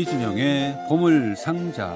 [0.00, 1.94] 이준영의 보물 상자.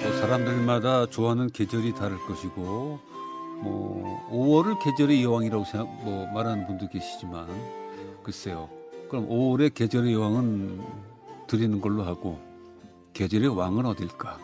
[0.00, 2.98] 뭐 사람들마다 좋아하는 계절이 다를 것이고
[3.62, 7.46] 뭐 5월을 계절의 여왕이라고 생각 뭐 말하는 분도 계시지만
[8.24, 8.68] 글쎄요.
[9.08, 10.82] 그럼 5월의 계절의 여왕은
[11.46, 12.40] 드리는 걸로 하고
[13.12, 14.40] 계절의 왕은 어딜까?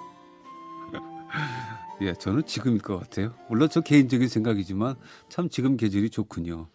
[2.00, 3.34] 예, 저는 지금일 것 같아요.
[3.48, 4.94] 물론 저 개인적인 생각이지만
[5.28, 6.68] 참 지금 계절이 좋군요.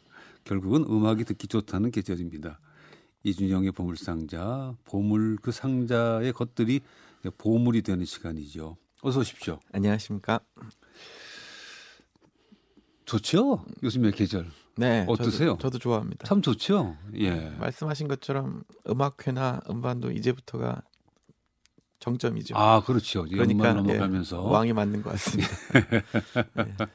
[0.44, 2.60] 결국은 음악이 듣기 좋다는 계절입니다.
[3.24, 6.82] 이준영의 보물상자, 보물 그 상자의 것들이
[7.38, 8.76] 보물이 되는 시간이죠.
[9.02, 9.60] 어서 오십시오.
[9.72, 10.42] 안녕하십니까.
[13.06, 13.66] 좋죠?
[13.82, 14.50] 요즘의 계절.
[14.76, 15.06] 네.
[15.08, 15.52] 어떠세요?
[15.52, 16.28] 저도, 저도 좋아합니다.
[16.28, 16.98] 참 좋죠?
[17.16, 17.50] 예.
[17.60, 20.82] 말씀하신 것처럼 음악회나 음반도 이제부터가
[22.04, 22.54] 정점이죠.
[22.58, 23.24] 아, 그렇죠.
[23.24, 25.50] 그러니까 넘어가면서 예, 왕이 맞는 것 같습니다.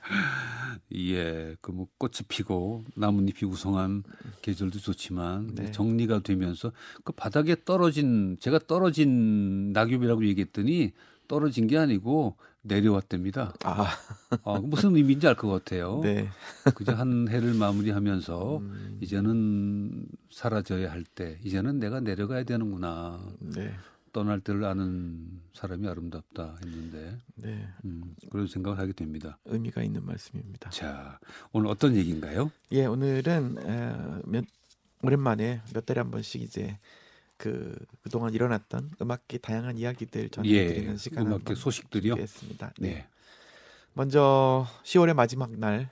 [0.95, 4.03] 예, 그뭐 꽃이 피고 나뭇잎이 우성한
[4.43, 5.71] 계절도 좋지만 네.
[5.71, 6.73] 정리가 되면서
[7.05, 10.93] 그 바닥에 떨어진 제가 떨어진 낙엽이라고 얘기했더니
[11.27, 13.55] 떨어진 게 아니고 내려왔답니다.
[13.65, 13.87] 아,
[14.45, 16.01] 아, 무슨 의미인지 알 것 같아요.
[16.03, 16.29] 네.
[16.75, 23.21] 그저 한 해를 마무리하면서 음, 이제는 사라져야 할 때, 이제는 내가 내려가야 되는구나.
[23.41, 23.73] 네.
[24.13, 27.69] 떠날 때를 아는 사람이 아름답다 했는데 네.
[27.85, 29.39] 음, 그런 생각을 하게 됩니다.
[29.45, 30.71] 의미가 있는 말씀입니다.
[30.71, 31.19] 자,
[31.53, 32.51] 오늘 어떤 얘기인가요?
[32.73, 34.45] 예, 오늘은 에, 몇
[35.03, 36.79] 오랜만에 몇 달에 한 번씩 이제
[37.37, 42.15] 그 그동안 일어났던 음악계 다양한 이야기들 전해드리는 예, 시간을 음악계 소식들이요.
[42.15, 42.73] 준비했습니다.
[42.79, 42.89] 네.
[42.89, 43.09] 네.
[43.95, 45.91] 먼저 10월의 마지막 날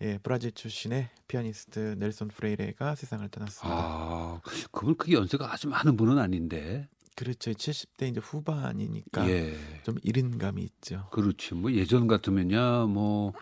[0.00, 3.78] 예, 브라질 출신의 피아니스트 넬손 프레이레가 세상을 떠났습니다.
[3.78, 6.88] 아, 그분 크게 연세가 아주 많은 분은 아닌데.
[7.14, 7.52] 그렇죠.
[7.52, 9.56] 70대 이제 후반이니까 예.
[9.82, 11.08] 좀 이른 감이 있죠.
[11.12, 11.54] 그렇지.
[11.54, 13.32] 뭐 예전 같으면야 뭐,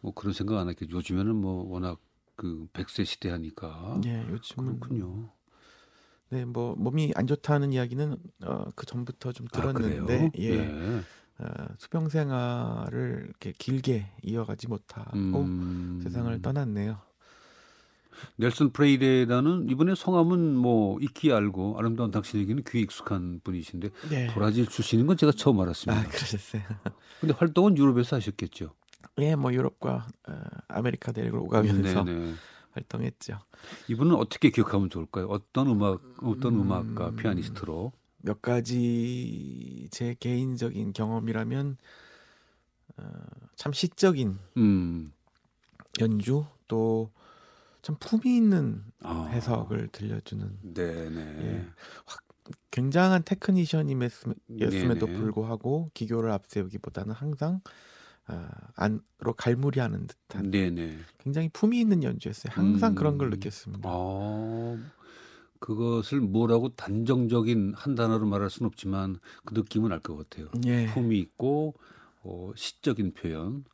[0.00, 0.96] 뭐 그런 생각 안 했겠죠.
[0.96, 2.00] 요즘에는 뭐 워낙
[2.34, 4.00] 그 100세 시대 하니까.
[4.04, 5.30] 예, 요즘은 그렇군요.
[6.30, 10.30] 네, 뭐 몸이 안 좋다는 이야기는 어, 그 전부터 좀 아, 들었는데 그래요?
[10.38, 11.02] 예.
[11.38, 11.44] 어,
[11.78, 16.98] 수병 생활을 이렇게 길게 이어가지 못하고 음, 세상을 떠났네요.
[18.36, 24.26] 넬슨 프레이레라는 이번에 성함은 뭐 익히 알고 아름다운 당신에게는 귀에 익숙한 분이신데 네.
[24.34, 26.02] 브라질 출신인 건 제가 처음 알았습니다.
[26.02, 26.62] 아, 그러셨어요.
[27.20, 28.74] 근데 활동은 유럽에서 하셨겠죠.
[29.18, 30.32] 예, 뭐 유럽과 어,
[30.68, 32.36] 아메리카 대륙을 오가면서 네네.
[32.72, 33.38] 활동했죠.
[33.88, 35.26] 이분은 어떻게 기억하면 좋을까요?
[35.28, 36.60] 어떤 음악, 어떤 음.
[36.60, 37.92] 음악가, 피아니스트로?
[38.18, 41.76] 몇 가지 제 개인적인 경험이라면
[42.98, 43.04] 어,
[43.54, 45.12] 참 시적인 음,
[46.00, 47.10] 연주 또
[47.86, 51.20] 참 품위 있는 아, 해석을 들려주는 네네.
[51.20, 51.66] 예.
[52.72, 55.12] 굉장한 테크니션임에도 네네.
[55.12, 57.60] 불구하고 기교를 앞세우기보다는 항상
[58.26, 60.98] 아, 안으로 갈무리하는 듯한 네네.
[61.18, 62.52] 굉장히 품위 있는 연주였어요.
[62.52, 62.94] 항상 음.
[62.96, 63.88] 그런 걸 느꼈습니다.
[63.88, 64.76] 아,
[65.60, 70.48] 그것을 뭐라고 단정적인 한 단어로 말할 수는 없지만 그 느낌은 알 것 같아요.
[70.64, 71.74] 예, 품이 있고
[72.24, 73.64] 어, 시적인 표현.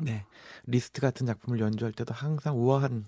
[0.00, 0.24] 네
[0.66, 3.04] 리스트 같은 작품을 연주할 때도 항상 우아한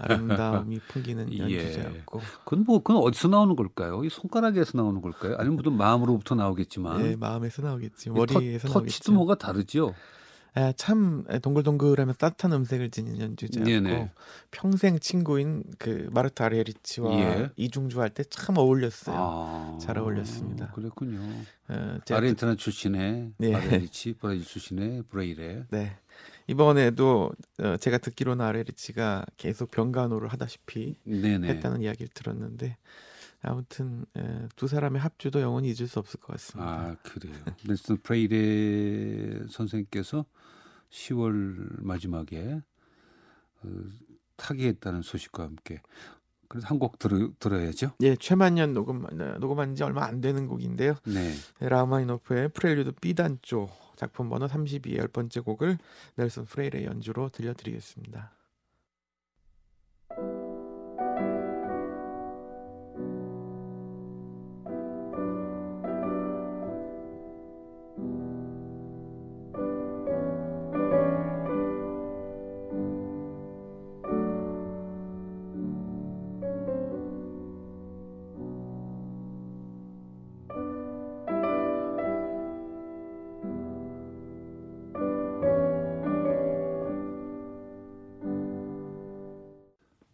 [0.00, 1.38] 아름다움이 풍기는 예.
[1.38, 4.04] 연주자였고 그건 뭐 그건 어디서 나오는 걸까요?
[4.04, 5.36] 이 손가락에서 나오는 걸까요?
[5.38, 8.92] 아니면 무슨 마음으로부터 나오겠지만 예, 마음에서 나오겠지 이 머리에서 터, 나오겠죠.
[8.92, 9.94] 터치도 뭐가 다르죠.
[10.58, 14.10] 예, 참 동글동글하면 따뜻한 음색을 지닌 연주자였고 네네.
[14.50, 17.50] 평생 친구인 그 마르타 아레리치와 예.
[17.56, 19.16] 이중주 할 때 참 어울렸어요.
[19.18, 20.70] 아, 잘 어울렸습니다.
[20.72, 21.20] 그랬군요.
[21.68, 23.54] 어, 아르헨티나 출신의 네.
[23.54, 25.64] 아레리치, 브라질 출신의 브레이레.
[25.68, 25.98] 네.
[26.48, 31.48] 이번에도 어, 제가 듣기로는 아레리치가 계속 병간호를 하다시피 네네.
[31.48, 32.76] 했다는 이야기를 들었는데
[33.42, 36.70] 아무튼 에, 두 사람의 합주도 영원히 잊을 수 없을 것 같습니다.
[36.70, 37.34] 아 그래요.
[37.66, 40.24] 넬슨 프레이레 선생님께서
[40.90, 42.60] 10월 마지막에
[43.62, 43.68] 어,
[44.36, 45.80] 타계했다는 소식과 함께
[46.48, 47.92] 그래서 한 곡 들어, 들어야죠.
[48.02, 50.94] 예, 최만년 녹음 어, 녹음한 지 얼마 안 되는 곡인데요.
[51.04, 51.32] 네.
[51.58, 55.78] 라마니노프의 프렐류드 B단조 작품 번호 32의 열 번째 곡을
[56.14, 58.35] 넬슨 프레이레 연주로 들려드리겠습니다.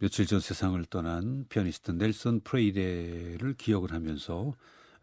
[0.02, 4.52] 며칠 전 세상을 떠난 피아니스트 넬슨 프레이레를 기억을 하면서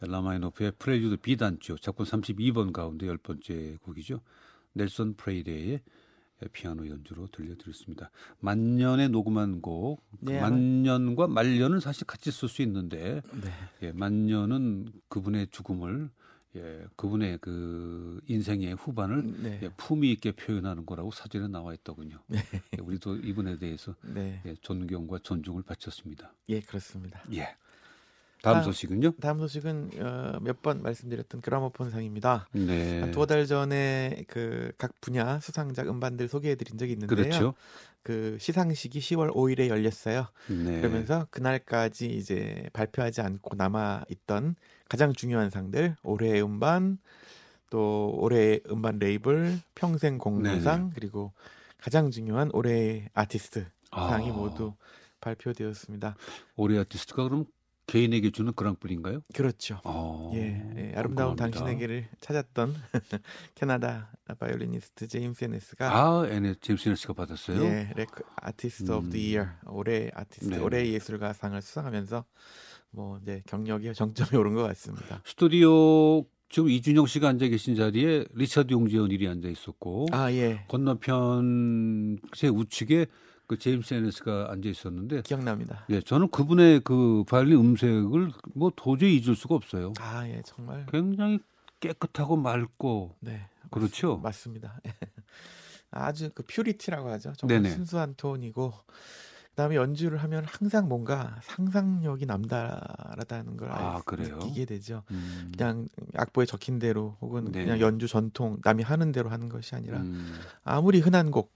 [0.01, 4.19] 라흐마니노프의 프렐류드 B단조 작품 32번 가운데 열 번째 곡이죠.
[4.73, 5.79] 넬슨 프레이레의
[6.51, 8.11] 피아노 연주로 들려드렸습니다.
[8.41, 13.53] 만년에 녹음한 곡, 그 네, 만년과 말년은 사실 같이 쓸 수 있는데 네.
[13.83, 16.09] 예, 만년은 그분의 죽음을
[16.55, 19.59] 예, 그분의 그 인생의 후반을 네.
[19.63, 22.19] 예, 품위 있게 표현하는 거라고 사전에 나와 있더군요.
[22.33, 24.41] 예, 우리도 이분에 대해서 네.
[24.45, 26.33] 예, 존경과 존중을 바쳤습니다.
[26.49, 27.21] 예, 그렇습니다.
[27.33, 27.55] 예.
[28.41, 29.11] 다음 아, 소식은요?
[29.19, 32.47] 다음 소식은 어, 몇 번 말씀드렸던 그라모폰상입니다.
[32.53, 33.01] 네.
[33.01, 37.15] 한 두어 달 전에 그 각 분야 수상작 음반들 소개해드린 적이 있는데요.
[37.17, 37.53] 그렇죠.
[38.01, 40.27] 그 시상식이 10월 5일에 열렸어요.
[40.47, 40.79] 네.
[40.79, 44.55] 그러면서 그날까지 이제 발표하지 않고 남아 있던
[44.87, 46.97] 가장 중요한 상들 올해의 음반
[47.69, 51.33] 또 올해의 음반 레이블 평생 공로상 그리고
[51.77, 54.73] 가장 중요한 올해의 아티스트 상이 아, 모두
[55.21, 56.15] 발표되었습니다.
[56.55, 57.45] 올해 아티스트가 그럼
[57.89, 59.21] 개인에게 주는 그랑프리인가요?
[59.33, 59.81] 그렇죠.
[59.83, 61.35] 어, 예, 예, 아름다운 궁금합니다.
[61.59, 62.75] 당신에게를 찾았던
[63.55, 67.63] 캐나다 바이올리니스트 제임스 에네스가 아, 에네 제임스 네스가 받았어요.
[67.63, 70.59] 예, 레크 Artist of the Year 올해 아티스트 네.
[70.59, 72.25] 올해 예술가상을 수상하면서
[72.91, 75.21] 뭐 이제 경력이 정점에 오른 것 같습니다.
[75.25, 82.19] 스튜디오 지금 이준형 씨가 앉아 계신 자리에 리차드 용재 오닐이 앉아 있었고 아 예, 건너편
[82.35, 83.07] 제 우측에
[83.49, 85.83] 그 제임스 에네스가 앉아 있었는데 기억납니다.
[85.89, 89.93] 예, 저는 그분의 그 바이올린 음색을 뭐 도저히 잊을 수가 없어요.
[89.99, 91.39] 아 예, 정말 굉장히
[91.79, 93.41] 깨끗하고 맑고 네
[93.71, 94.17] 그렇죠.
[94.17, 94.79] 맞습니다.
[95.89, 97.33] 아주 그 퓨리티라고 하죠.
[97.37, 97.73] 정말 네네.
[97.73, 98.71] 순수한 톤이고
[99.49, 103.99] 그다음에 연주를 하면 항상 뭔가 상상력이 남다르다는 걸 아?
[104.07, 105.01] 느끼게 되죠.
[105.09, 107.63] 음, 그냥 악보에 적힌 대로 혹은 네.
[107.63, 111.49] 그냥 연주 전통 남이 하는 대로 하는 것이 아니라 음, 아무리 흔한 곡뭐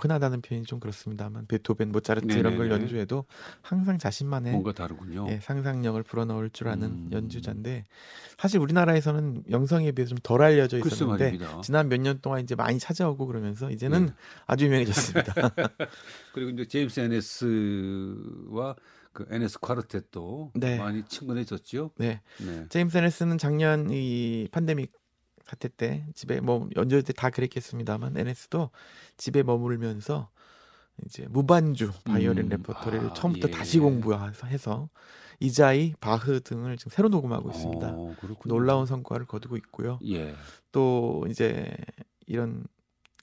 [0.00, 2.70] 흔하다는 표현이 좀 그렇습니다만 베토벤, 모차르트 이런 걸.
[2.70, 3.24] 연주해도
[3.62, 5.26] 항상 자신만의 뭔가 다르군요.
[5.28, 7.08] 예, 상상력을 불어넣을 줄 아는 음.
[7.12, 7.86] 연주자인데
[8.36, 11.38] 사실 우리나라에서는 명성에 비해서 좀덜 알려져 있었는데.
[11.62, 14.12] 지난 몇 년 동안 이제 많이 찾아오고 그러면서 이제는 네.
[14.46, 15.34] 아주 유명해졌습니다.
[16.34, 18.76] 그리고 이제 제임스 에네스와
[19.12, 20.78] 그 에네스 콰르텟도 네.
[20.78, 21.90] 많이 친근해졌죠.
[21.98, 22.66] 네, 네.
[22.68, 24.92] 제임스 에네스는 작년 이 팬데믹
[25.50, 28.70] 사태 때 집에 뭐 연주할 때다 그랬겠습니다만 에네스도
[29.16, 30.30] 집에 머물면서
[31.04, 33.50] 이제 무반주 바이올린 음, 레퍼토리를 아, 처음부터 예.
[33.50, 34.88] 다시 공부해서 해서
[35.40, 37.88] 이자이 바흐 등을 지금 새로 녹음하고 있습니다.
[37.88, 38.54] 어, 그렇군요.
[38.54, 39.98] 놀라운 성과를 거두고 있고요.
[40.06, 40.34] 예.
[40.70, 41.74] 또 이제
[42.26, 42.64] 이런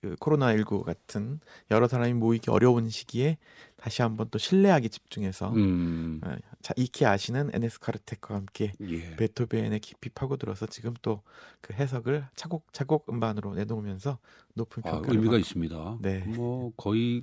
[0.02, 1.40] 그 코로나 19 같은
[1.72, 3.38] 여러 사람이 모이기 어려운 시기에
[3.78, 6.22] 다시 한번 또 실내악에 집중해서 음.
[6.24, 9.16] 어, 자, 익히 아시는 에네스 콰르텟과 함께 예.
[9.16, 11.22] 베토벤에 깊이 파고들어서 지금 또
[11.62, 14.20] 그 해석을 차곡차곡 음반으로 내놓으면서
[14.54, 15.98] 높은 아, 평가를 의미가 받고 있습니다.
[16.02, 16.20] 네.
[16.20, 17.22] 뭐 거의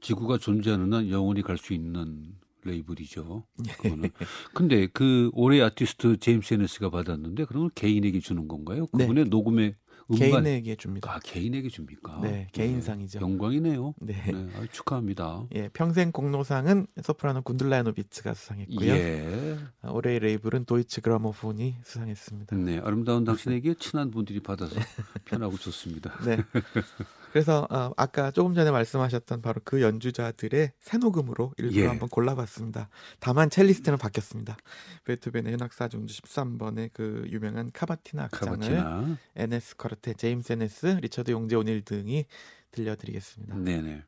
[0.00, 2.34] 지구가 존재하는 한 영원히 갈 수 있는
[2.64, 3.44] 레이블이죠.
[3.82, 4.10] 그거는.
[4.54, 8.86] 근데 그 올해 아티스트 제임스 에네스가 받았는데 그러면 개인에게 주는 건가요?
[8.94, 9.04] 네.
[9.04, 9.74] 그분의 녹음의
[10.10, 11.12] 음반 개인에게 줍니다.
[11.14, 12.20] 아 개인에게 줍니까?
[12.22, 13.20] 네, 개인상이죠.
[13.20, 13.94] 영광이네요.
[14.00, 14.14] 네.
[14.26, 15.44] 네, 아유, 축하합니다.
[15.54, 18.92] 예, 평생 공로상은 소프라노 군둘라 야노비츠가 수상했고요.
[18.92, 19.58] 예.
[19.82, 22.56] 아, 올해의 레이블은 도이치 그라모폰이 수상했습니다.
[22.56, 24.74] 네, 아름다운 당신에게 친한 분들이 받아서
[25.26, 26.16] 편하고 좋습니다.
[26.24, 26.38] 네.
[27.32, 31.86] 그래서 어, 아까 조금 전에 말씀하셨던 바로 그 연주자들의 새 녹음으로 일부러 예.
[31.86, 32.88] 한번 골라봤습니다.
[33.20, 34.56] 다만 첼리스트는 바뀌었습니다.
[35.04, 39.18] 베토벤의 현악사중주 13번의 그 유명한 카바티나 악장을 카바티나.
[39.36, 42.26] 에네스 콰르텟, 제임스 에네스, 리처드 용재 오닐 등이
[42.70, 43.56] 들려드리겠습니다.
[43.56, 44.02] 네네.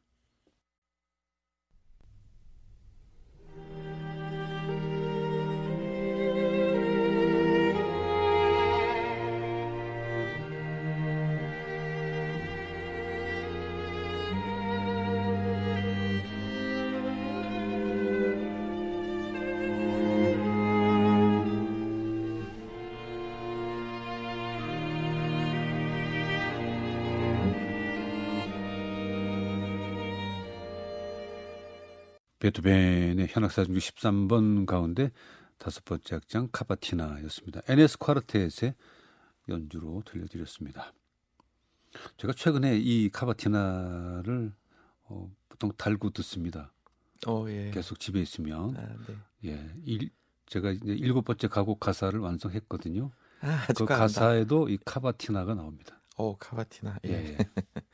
[32.40, 35.12] 베토벤의 현악사중주 13번 가운데
[35.58, 37.60] 다섯 번째 악장 카바티나였습니다.
[37.68, 38.74] 에네스 콰르텟의
[39.50, 40.94] 연주로 들려드렸습니다.
[42.16, 44.54] 제가 최근에 이 카바티나를
[45.04, 46.72] 어, 보통 달고 듣습니다.
[47.26, 47.70] 어, 예.
[47.72, 49.50] 계속 집에 있으면 아, 네.
[49.50, 50.10] 예, 일,
[50.46, 53.10] 제가 이제 일곱 번째 가곡 가사를 완성했거든요.
[53.42, 53.84] 아, 그.
[53.84, 56.00] 가사에도 이 카바티나가 나옵니다.
[56.16, 57.00] 어, 카바티나.
[57.04, 57.10] 예.
[57.10, 57.38] 예, 예.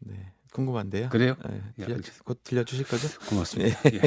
[0.00, 0.34] 네.
[0.52, 1.08] 궁금한데요.
[1.10, 1.36] 그래요?
[1.50, 3.08] 예, 야, 들려, 곧 들려주실 거죠?
[3.28, 3.78] 고맙습니다.
[3.92, 4.00] 예.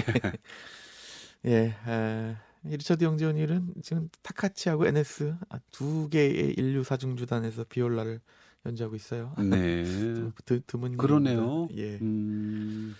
[1.45, 2.35] 예, 아,
[2.65, 8.19] 이 리처드 영재원일은 지금 타카치하고 NS 아, 두 개의 인류 사중 주단에서 비올라를
[8.65, 9.33] 연주하고 있어요.
[9.37, 9.83] 네.
[10.15, 11.67] 좀 드, 드문 그러네요.
[11.75, 12.95] 예, 음,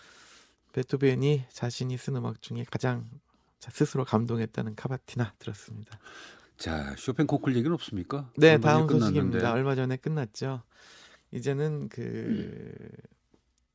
[0.74, 3.06] 베토벤이 자신이 쓴 음악 중에 가장
[3.60, 5.98] 자- 스스로 감동했다는 카바티나 들었습니다.
[6.58, 8.32] 자, 쇼팽 코클 얘기는 없습니까?
[8.38, 9.06] 네, 다음 끝났는데.
[9.22, 9.54] 소식입니다.
[9.54, 10.64] 얼마 전에 끝났죠.
[11.32, 12.74] 이제는 그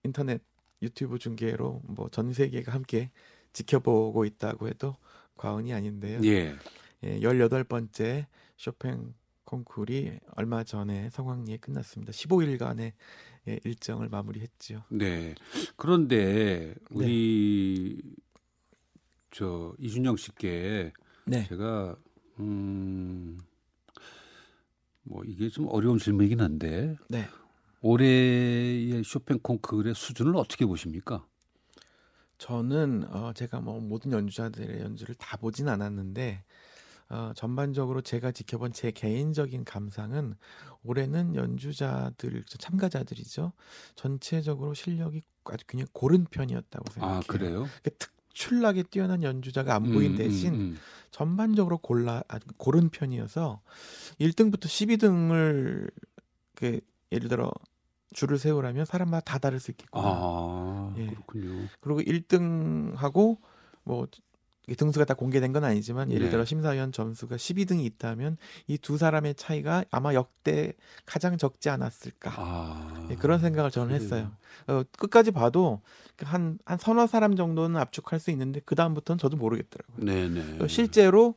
[0.08, 0.42] 인터넷
[0.82, 3.10] 유튜브 중계로 뭐 전 세계가 함께
[3.52, 4.96] 지켜보고 있다고 해도
[5.36, 6.20] 과언이 아닌데요.
[6.24, 6.54] 예.
[7.04, 12.12] 예, 18번째 쇼팽 콩쿠르이 얼마 전에 성황리에 끝났습니다.
[12.12, 12.92] 15일간의
[13.48, 14.84] 예, 일정을 마무리했지요.
[14.90, 15.34] 네.
[15.76, 18.02] 그런데 우리
[19.30, 20.92] 저 이준영 씨께
[21.26, 21.46] 네.
[21.48, 21.96] 제가
[22.40, 23.38] 음.
[25.02, 27.26] 뭐 이게 좀 어려운 질문이긴 한데 네.
[27.80, 31.24] 올해의 쇼팽 콩쿠르의 수준을 어떻게 보십니까?
[32.38, 36.44] 저는 어 제가 뭐 모든 연주자들의 연주를 다 보진 않았는데
[37.10, 40.34] 어 전반적으로 제가 지켜본 제 개인적인 감상은
[40.84, 43.52] 올해는 연주자들 참가자들이죠.
[43.96, 47.18] 전체적으로 실력이 아주 굉장히 고른 편이었다고 생각해요.
[47.18, 47.66] 아 그래요?
[47.82, 50.78] 그러니까 특출나게 뛰어난 연주자가 안 보인 음, 대신 음, 음.
[51.10, 53.62] 전반적으로 골라 아, 고른 편이어서
[54.20, 55.90] 1등부터 12등을
[56.54, 56.80] 그
[57.10, 57.50] 예를 들어
[58.14, 60.04] 줄을 세우라면 사람마다 다 다를 수 있겠구나.
[60.06, 61.06] 아 예.
[61.06, 61.66] 그렇군요.
[61.80, 63.38] 그리고 1등하고
[63.84, 64.06] 뭐
[64.76, 66.30] 등수가 다 공개된 건 아니지만 예를 네.
[66.30, 68.36] 들어 심사위원 점수가 12등이 있다면
[68.66, 70.74] 이 두 사람의 차이가 아마 역대
[71.06, 72.32] 가장 적지 않았을까.
[72.36, 74.02] 아 예, 그런 생각을 저는 그래요.
[74.02, 74.32] 했어요.
[74.66, 75.80] 어, 끝까지 봐도
[76.18, 80.04] 한, 한 서너 사람 정도는 압축할 수 있는데 그 다음부터는 저도 모르겠더라고요.
[80.04, 80.58] 네네.
[80.62, 81.34] 어, 실제로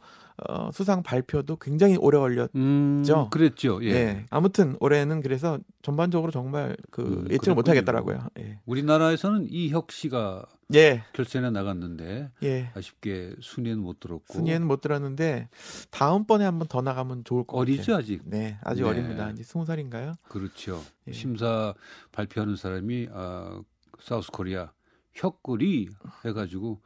[0.48, 2.50] 어, 수상 발표도 굉장히 오래 걸렸.
[2.56, 3.30] 음, 죠?
[3.32, 3.80] 그랬죠.
[3.84, 3.90] 예.
[3.92, 4.26] 예.
[4.30, 7.68] 아무튼 올해는 그래서 전반적으로 정말 그 음, 예측을 못.
[7.70, 8.28] 하겠더라고요.
[8.40, 8.60] 예.
[8.66, 11.04] 우리나라에서는 이혁 씨가 예.
[11.14, 12.72] 결선에 나갔는데 예.
[12.76, 15.50] 아쉽게 순위에는 못 들었고 순위에는 못 들었는데
[15.90, 17.98] 다음번에 한번 더 나가면 좋을 것 어리죠 같아요.
[17.98, 18.22] 아직.
[18.26, 18.90] 네, 아직 네.
[18.90, 19.30] 어립니다.
[19.32, 20.14] 이제 스무 살인가요?
[20.30, 20.82] 그렇죠.
[21.08, 21.12] 예.
[21.12, 21.74] 심사
[22.14, 23.62] 발표하는 사람이 아,
[24.00, 24.72] 사우스 코리아
[25.14, 25.90] 혁꿀이
[26.26, 26.80] 해가지고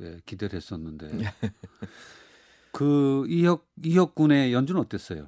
[0.00, 1.24] 예, 기대를 했었는데 네.
[2.72, 5.26] 그 이혁 이혁 군의 연주는 어땠어요?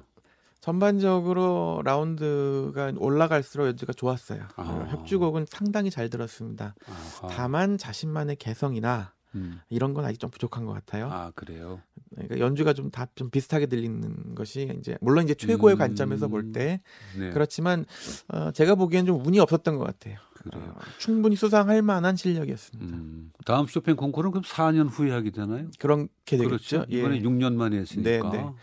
[0.59, 4.43] 전반적으로 라운드가 올라갈수록 연주가 좋았어요.
[4.55, 4.61] 아.
[4.61, 6.73] 어, 협주곡은 상당히 잘 들었습니다.
[6.87, 7.27] 아하.
[7.27, 9.59] 다만 자신만의 개성이나 음.
[9.69, 11.09] 이런 건 아직 좀 부족한 것 같아요.
[11.11, 11.81] 아 그래요.
[12.11, 15.79] 그러니까 연주가 좀 다좀 비슷하게 들리는 것이 이제 물론 이제 최고의 음.
[15.79, 16.81] 관점에서 볼때
[17.17, 17.31] 네.
[17.31, 17.85] 그렇지만
[18.29, 20.17] 어, 제가 보기엔 좀 운이 없었던 것 같아요.
[20.43, 20.73] 그래요.
[20.75, 22.97] 어, 충분히 수상할 만한 실력이었습니다.
[22.97, 23.31] 음.
[23.45, 25.69] 다음 쇼팽 콩쿠르는 그럼 4년 후에 하게 되나요?
[25.79, 26.47] 그렇게 되겠죠.
[26.47, 26.85] 그렇죠.
[26.89, 27.21] 이번에 예.
[27.21, 28.29] 6년 만에 했으니까.
[28.31, 28.53] 네, 네.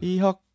[0.00, 0.46] 이혁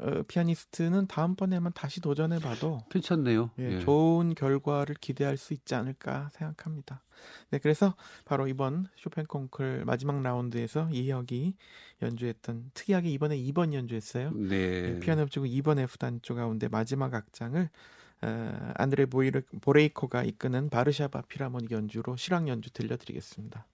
[0.00, 3.50] 어, 피아니스트는 다음번에만 다시 도전해봐도 괜찮네요.
[3.58, 3.80] 예, 예.
[3.80, 7.02] 좋은 결과를 기대할 수 있지 않을까 생각합니다.
[7.50, 7.94] 네, 그래서
[8.24, 11.54] 바로 이번 쇼팽 콩쿨 마지막 라운드에서 이혁이
[12.00, 14.30] 연주했던 특이하게 이번에 2번 연주했어요.
[14.32, 14.94] 네.
[14.94, 17.68] 예, 피아노 협주곡 2번 F 단조 가운데 마지막 악장을
[18.22, 23.66] 어, 안드레 보레이코가 이끄는 바르샤바 필하모닉 연주로 실황 연주 들려드리겠습니다.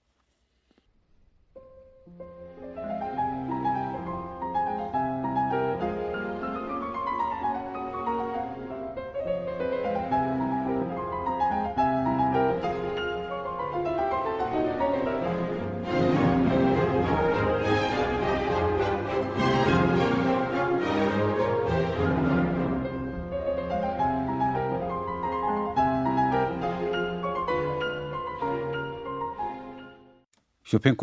[30.67, 30.95] 쇼팽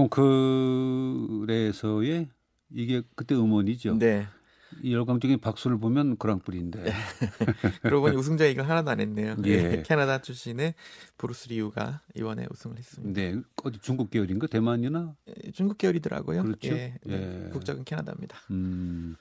[1.47, 2.29] 콩쿠르에서의
[2.71, 3.99] 이게 그때 음원이죠.
[3.99, 4.27] 네.
[4.83, 6.85] 이 열광적인 박수를 보면 그랑프리인데.
[7.81, 9.37] 그러고 보니 우승자 얘기를 하나도 안 했네요.
[9.47, 9.83] 예.
[9.87, 10.75] 캐나다 출신의
[11.17, 13.19] 브루스 리우가 이번에 우승을 했습니다.
[13.19, 13.41] 네.
[13.63, 14.49] 어디 중국 계열인가?
[14.49, 15.15] 대만이나?
[15.29, 16.43] 예, 중국 계열이더라고요.
[16.43, 16.69] 그렇죠.
[16.69, 17.47] 예, 네.
[17.47, 17.51] 예.
[17.51, 18.37] 국적은 캐나다입니다.
[18.51, 19.17] 음.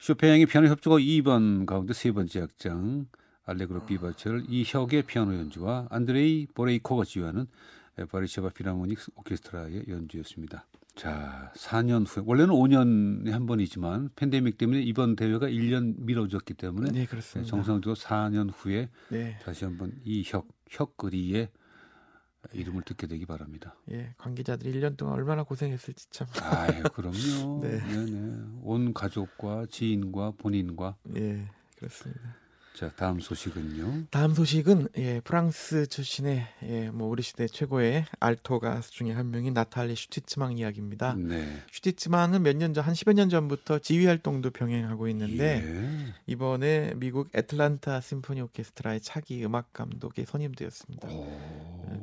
[0.00, 3.06] 쇼팽의 피아노 협주곡 2번 가운데 세 번째 악장
[3.44, 7.46] 알레그로 비바체를 이혁의 피아노 연주와 안드레이 보레이코가 지휘하는
[8.10, 10.66] 바리샤바 필하모닉 오케스트라의 연주였습니다.
[10.96, 17.06] 자, 4년 후에 원래는 5년에 한 번이지만 팬데믹 때문에 이번 대회가 1년 미뤄졌기 때문에 네,
[17.06, 17.48] 그렇습니다.
[17.48, 21.48] 정상적으로 4년 후에 네, 다시 한번 이혁 혁그리의
[22.52, 23.76] 이름을 듣게 되기 바랍니다.
[23.90, 26.26] 예, 관계자들이 1년 동안 얼마나 고생했을지 참.
[26.42, 27.60] 아유, 그럼요.
[27.62, 27.78] 네.
[27.86, 28.04] 네.
[28.06, 32.36] 네 온 가족과 지인과 본인과 예, 그렇습니다.
[32.74, 34.04] 자, 다음 소식은요.
[34.10, 39.52] 다음 소식은 예, 프랑스 출신의 예, 뭐 우리 시대 최고의 알토 가수 중에 한 명인
[39.52, 41.14] 나탈리 슈티츠망 이야기입니다.
[41.18, 41.62] 네.
[41.72, 46.14] 슈티츠망은 몇 년 전, 한 10여 년 전부터 지휘 활동도 병행하고 있는데 예.
[46.26, 51.08] 이번에 미국 애틀란타 심포니 오케스트라의 차기 음악 감독에 선임되었습니다.
[51.08, 51.28] 오.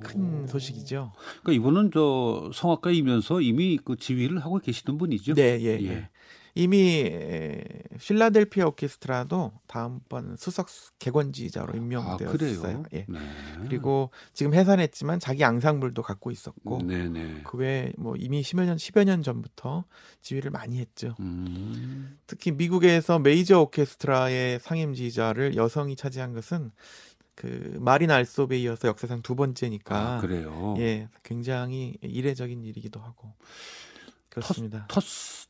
[0.01, 1.13] 큰 소식이죠.
[1.41, 5.33] 그러니까 이분은 저 성악가이면서 이미 그 지휘를 하고 계시던 분이죠.
[5.33, 5.85] 네, 예, 예.
[5.85, 6.09] 예.
[6.57, 7.61] 이미 에,
[7.99, 12.31] 필라델피아 오케스트라도 다음번 수석 개관지자로 아, 임명되었어요.
[12.31, 12.83] 그래요.
[12.93, 13.05] 예.
[13.07, 13.19] 네.
[13.61, 17.41] 그리고 지금 해산했지만 자기 앙상블도 갖고 있었고 네, 네.
[17.43, 19.85] 그 외에 뭐 이미 10여 년 10여 년 전부터
[20.21, 21.15] 지휘를 많이 했죠.
[21.19, 22.17] 음.
[22.25, 26.71] 특히 미국에서 메이저 오케스트라의 상임 지휘자를 여성이 차지한 것은
[27.35, 30.73] 그 마린 알소베 이어서 역사상 두 번째니까 아, 그래요.
[30.79, 33.35] 예, 굉장히 이례적인 일이기도 하고
[34.29, 34.85] 그렇습니다.
[34.87, 35.46] 터스 터스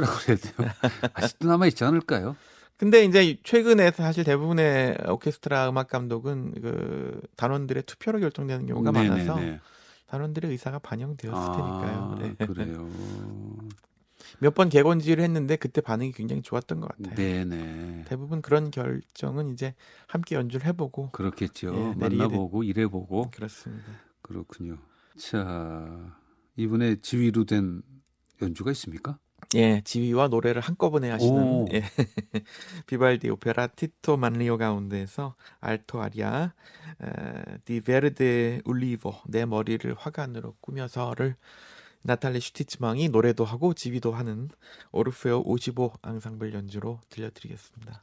[0.00, 0.70] 라고 그래야 돼요.
[1.14, 2.36] 아직도 남아 있지 않을까요?
[2.76, 9.24] 근데 이제 최근에 사실 대부분의 오케스트라 음악 감독은 그 단원들의 투표로 결정되는 경우가 네네네.
[9.24, 9.58] 많아서
[10.06, 12.36] 단원들의 의사가 반영되었을 아, 테니까요.
[12.38, 12.46] 네.
[12.46, 12.88] 그래요.
[14.40, 17.14] 몇 번 개건지를 했는데 그때 반응이 굉장히 좋았던 것 같아요.
[17.14, 18.04] 네네.
[18.08, 19.74] 대부분 그런 결정은 이제
[20.08, 21.74] 함께 연주를 해보고 그렇겠죠.
[21.74, 23.84] 예, 만나보고 일해보고 그렇습니다.
[24.22, 24.78] 그렇군요.
[25.16, 26.14] 자
[26.56, 27.82] 이번에 지휘로 된
[28.42, 29.18] 연주가 있습니까?
[29.54, 31.66] 예, 지휘와 노래를 한꺼번에 하시는 오.
[31.72, 31.82] 예.
[32.86, 36.52] 비발디 오페라 티토 만리오 가운데에서 알토 아리아
[37.02, 41.36] 에, 디 베르데 울리보 내 머리를 화관으로 꾸며서를
[42.02, 44.48] 나탈리 슈티츠망이 노래도 하고 지휘도 하는
[44.92, 48.02] 오르페오 55 앙상블 연주로 들려드리겠습니다.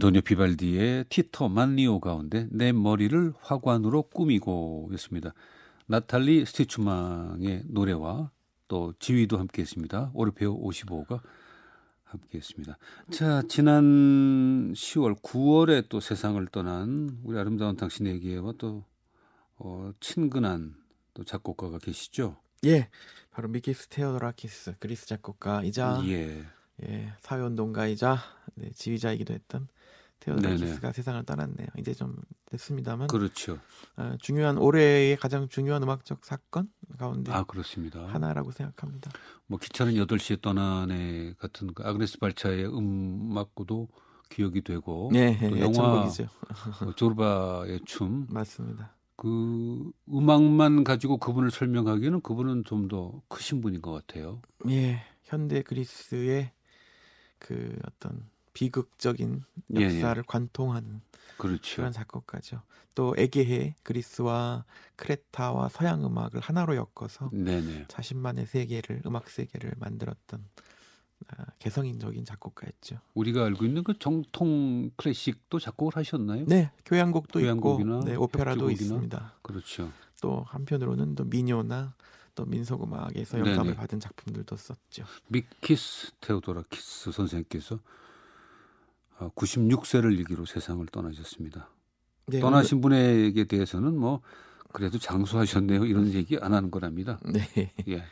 [0.00, 5.34] 안토니오 비발디의 티터 만리오 가운데 내 머리를 화관으로 꾸미고였습니다.
[5.84, 8.30] 나탈리 스티추망의 노래와
[8.66, 10.12] 또 지휘도 함께했습니다.
[10.14, 11.20] 오르페오 55가
[12.04, 12.78] 함께했습니다.
[13.10, 18.86] 자 지난 10월 9월에 또 세상을 떠난 우리 아름다운 당신에게와 또
[19.58, 20.76] 어, 친근한
[21.12, 22.38] 또 작곡가가 계시죠.
[22.64, 22.88] 예,
[23.30, 26.42] 바로 미키스 테오도라키스 그리스 작곡가이자 예.
[26.88, 28.18] 예, 사회운동가이자
[28.54, 29.68] 네, 지휘자이기도 했던
[30.20, 31.68] 테오도라키스가 세상을 떠났네요.
[31.78, 33.58] 이제 좀 됐습니다만 그렇죠.
[33.96, 38.06] 어, 중요한 올해의 가장 중요한 음악적 사건 가운데 아 그렇습니다.
[38.06, 39.10] 하나라고 생각합니다.
[39.46, 43.88] 뭐 기차는 8시에 떠난 애 같은 그 아그네스 발차의 음악고도
[44.28, 46.04] 기억이 되고 예, 또 예, 영화.
[46.06, 48.94] 어, 조르바의 춤그 맞습니다.
[50.12, 54.40] 음악만 가지고 그분을 설명하기에는 그분은 좀 더 크신 분인 것 같아요.
[54.68, 56.50] 예, 현대 그리스의
[57.38, 59.44] 그 어떤 비극적인
[59.76, 61.00] 예, 역사를 관통하는
[61.36, 61.76] 그렇죠.
[61.76, 62.62] 그런 작곡가죠.
[62.94, 64.64] 또 에게해 그리스와
[64.96, 67.86] 크레타와 서양 음악을 하나로 엮어서 네네.
[67.88, 70.44] 자신만의 세계를 음악 세계를 만들었던
[71.28, 72.98] 아, 개성인적인 작곡가였죠.
[73.14, 76.46] 우리가 알고 있는 그 정통 클래식도 작곡을 하셨나요?
[76.46, 78.72] 네, 교향곡도 있고, 네, 오페라도 협주곡이나?
[78.72, 79.34] 있습니다.
[79.42, 79.92] 그렇죠.
[80.22, 81.94] 또 한편으로는 또 민요나
[82.34, 83.38] 또 민속 음악에서.
[83.38, 85.04] 영감을 받은 작품들도 썼죠.
[85.28, 87.78] 미키스 테오도라키스 선생님께서
[89.28, 91.68] 96세를 일기로 세상을 떠나셨습니다.
[92.26, 94.20] 네, 떠나신 분에게 대해서는 뭐
[94.72, 97.18] 그래도 장수하셨네요 이런 얘기 안 하는 거랍니다.
[97.24, 98.04] 네, 예.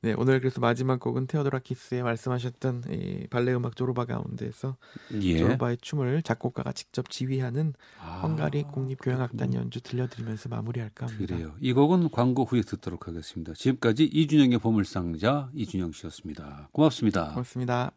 [0.00, 4.76] 네, 오늘 그래서 마지막 곡은 테오도라키스의 말씀하셨던 이 발레 음악 조르바 가운데에서
[5.22, 5.38] 예.
[5.38, 11.34] 조르바의 춤을 작곡가가 직접 지휘하는 아, 헝가리 국립교향악단 연주 들려드리면서 마무리할까 합니다.
[11.34, 11.54] 그래요.
[11.60, 13.54] 이 곡은 광고 후에 듣도록 하겠습니다.
[13.54, 16.68] 지금까지 이준영의 보물상자 이준영 씨였습니다.
[16.70, 17.30] 고맙습니다.
[17.30, 17.90] 고맙습니다.